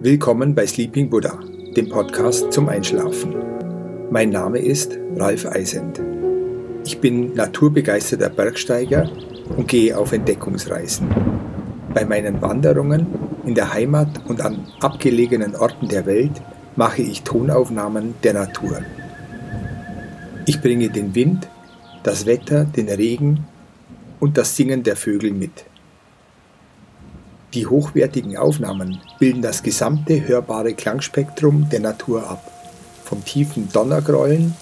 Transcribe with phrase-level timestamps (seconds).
[0.00, 1.40] Willkommen bei Sleeping Buddha,
[1.74, 3.34] dem Podcast zum Einschlafen.
[4.12, 6.00] Mein Name ist Ralf Eisend.
[6.84, 9.10] Ich bin naturbegeisterter Bergsteiger
[9.56, 11.08] und gehe auf Entdeckungsreisen.
[11.92, 13.08] Bei meinen Wanderungen
[13.44, 16.42] in der Heimat und an abgelegenen Orten der Welt
[16.76, 18.80] mache ich Tonaufnahmen der Natur.
[20.46, 21.48] Ich bringe den Wind,
[22.04, 23.48] das Wetter, den Regen
[24.20, 25.64] und das Singen der Vögel mit.
[27.54, 32.52] Die hochwertigen Aufnahmen bilden das gesamte hörbare Klangspektrum der Natur ab,
[33.04, 34.54] vom tiefen Donnergrollen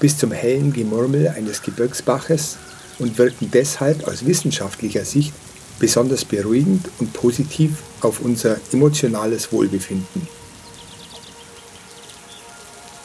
[0.00, 2.56] bis zum hellen Gemurmel eines Gebirgsbaches
[2.98, 5.34] und wirken deshalb aus wissenschaftlicher Sicht
[5.78, 10.26] besonders beruhigend und positiv auf unser emotionales Wohlbefinden.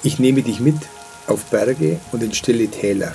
[0.03, 0.78] Ich nehme dich mit
[1.28, 3.14] auf Berge und in stille Täler,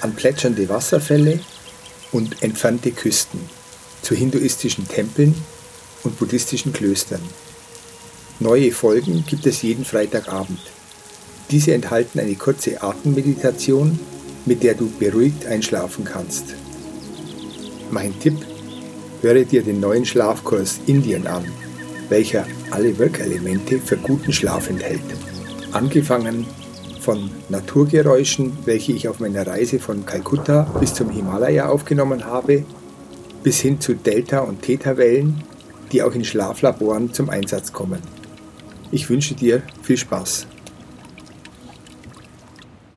[0.00, 1.38] an plätschernde Wasserfälle
[2.10, 3.61] und entfernte Küsten
[4.02, 5.34] zu hinduistischen Tempeln
[6.04, 7.22] und buddhistischen Klöstern.
[8.40, 10.58] Neue Folgen gibt es jeden Freitagabend.
[11.50, 13.98] Diese enthalten eine kurze Atemmeditation,
[14.46, 16.54] mit der du beruhigt einschlafen kannst.
[17.90, 18.36] Mein Tipp,
[19.20, 21.44] höre dir den neuen Schlafkurs Indien an,
[22.08, 25.02] welcher alle Wirkelemente für guten Schlaf enthält.
[25.72, 26.46] Angefangen
[27.00, 32.64] von Naturgeräuschen, welche ich auf meiner Reise von Kalkutta bis zum Himalaya aufgenommen habe,
[33.42, 35.42] bis hin zu Delta- und Theta-Wellen,
[35.90, 38.00] die auch in Schlaflaboren zum Einsatz kommen.
[38.90, 40.46] Ich wünsche dir viel Spaß.